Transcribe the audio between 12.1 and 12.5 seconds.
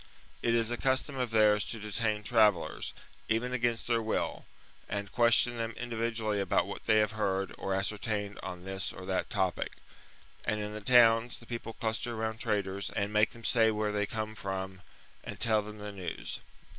round